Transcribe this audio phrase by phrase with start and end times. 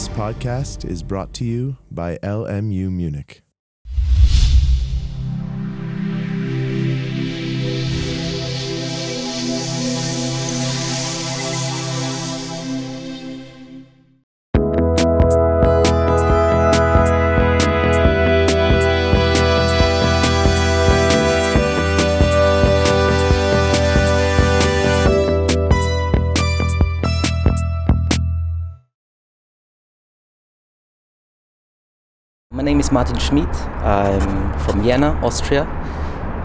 [0.00, 3.42] This podcast is brought to you by LMU Munich.
[32.60, 33.48] My name is Martin Schmid.
[33.80, 35.64] I'm from Vienna, Austria,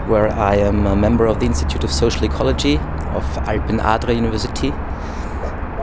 [0.07, 2.77] where I am a member of the Institute of Social Ecology
[3.17, 4.69] of Alpen Adria University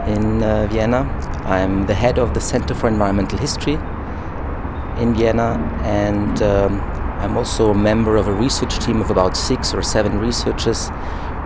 [0.06, 1.00] in uh, Vienna.
[1.44, 3.74] I'm the head of the Center for Environmental History
[4.96, 6.80] in Vienna, and um,
[7.20, 10.88] I'm also a member of a research team of about six or seven researchers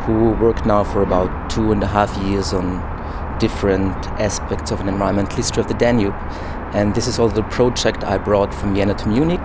[0.02, 2.95] who work now for about two and a half years on
[3.38, 6.14] different aspects of an environmental history of the Danube.
[6.74, 9.44] And this is also the project I brought from Vienna to Munich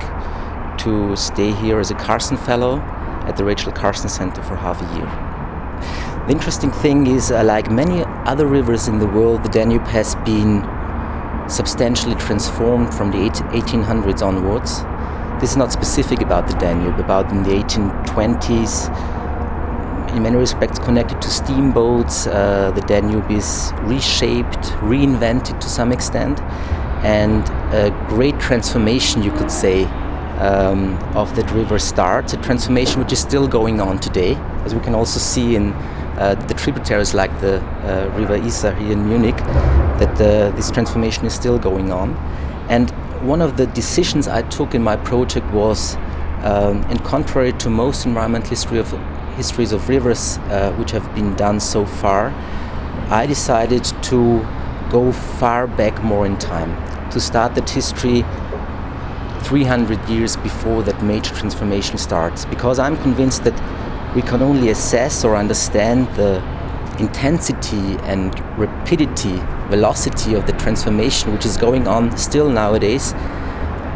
[0.79, 2.79] to stay here as a Carson Fellow
[3.27, 5.31] at the Rachel Carson Center for half a year.
[6.27, 10.15] The interesting thing is, uh, like many other rivers in the world, the Danube has
[10.25, 10.63] been
[11.49, 14.83] substantially transformed from the 1800s onwards.
[15.41, 18.89] This is not specific about the Danube, about in the 1820s,
[20.15, 22.27] in many respects connected to steamboats.
[22.27, 26.39] Uh, the Danube is reshaped, reinvented to some extent
[27.03, 29.85] and a great transformation, you could say,
[30.39, 32.33] um, of that river starts.
[32.33, 35.73] A transformation which is still going on today, as we can also see in
[36.17, 41.25] uh, the tributaries like the uh, River Isar here in Munich, that uh, this transformation
[41.25, 42.15] is still going on.
[42.69, 45.95] And one of the decisions I took in my project was,
[46.43, 48.93] um, in contrary to most environmental history of,
[49.31, 52.33] histories of rivers uh, which have been done so far,
[53.09, 54.47] I decided to
[54.89, 56.71] go far back more in time
[57.11, 58.23] to start that history
[59.43, 65.23] 300 years before that major transformation starts because I'm convinced that we can only assess
[65.23, 66.41] or understand the
[66.99, 69.37] intensity and rapidity,
[69.69, 73.13] velocity of the transformation which is going on still nowadays.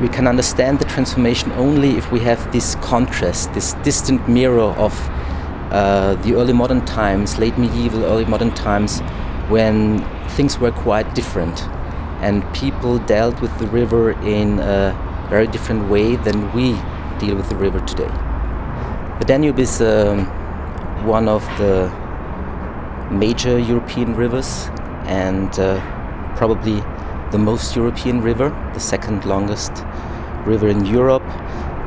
[0.02, 4.94] We can understand the transformation only if we have this contrast, this distant mirror of
[5.72, 9.02] uh, the early modern times, late medieval, early modern times,
[9.50, 10.00] when
[10.30, 11.68] things were quite different
[12.22, 16.74] and people dealt with the river in a very different way than we
[17.20, 18.10] deal with the river today.
[19.20, 20.26] The Danube is um,
[21.06, 21.92] one of the
[23.12, 24.70] major European rivers
[25.06, 25.80] and uh,
[26.36, 26.82] probably
[27.32, 29.72] the most European river, the second longest
[30.46, 31.24] river in Europe,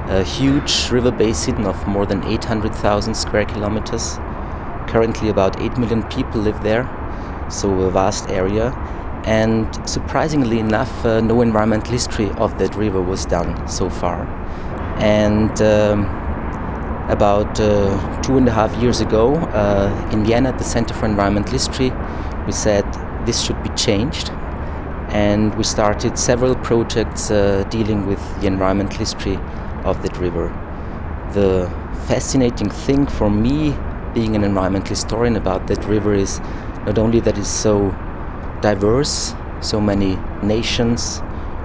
[0.08, 4.16] a huge river basin of more than 800,000 square kilometers.
[4.88, 6.88] Currently, about 8 million people live there,
[7.50, 8.72] so a vast area
[9.28, 14.26] and surprisingly enough, uh, no environmental history of that river was done so far.
[14.98, 16.04] And um,
[17.10, 21.04] about uh, two and a half years ago, uh, in Vienna, at the Center for
[21.04, 21.92] Environmental History,
[22.46, 22.84] we said
[23.26, 24.30] this should be changed.
[25.10, 29.38] And we started several projects uh, dealing with the environmental history
[29.84, 30.48] of that river.
[31.32, 31.70] The
[32.06, 33.76] fascinating thing for me,
[34.14, 36.40] being an environmental historian about that river, is
[36.86, 37.90] not only that it's so
[38.60, 41.20] diverse, so many nations,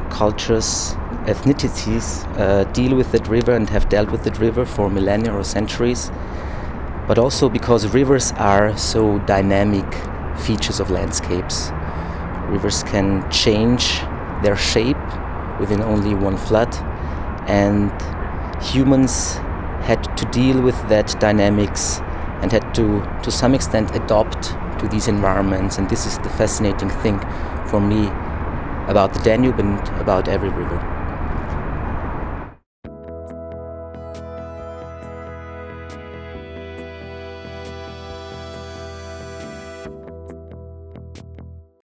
[0.10, 5.34] cultures, ethnicities uh, deal with that river and have dealt with that river for millennia
[5.34, 6.12] or centuries,
[7.08, 9.86] but also because rivers are so dynamic
[10.38, 11.72] features of landscapes.
[12.50, 14.00] Rivers can change
[14.44, 14.98] their shape
[15.60, 16.72] within only one flood,
[17.48, 17.92] and
[18.64, 19.36] humans
[19.84, 22.00] had to deal with that dynamics
[22.42, 25.78] and had to, to some extent, adopt to these environments.
[25.78, 27.20] And this is the fascinating thing
[27.68, 28.08] for me
[28.88, 30.93] about the Danube and about every river.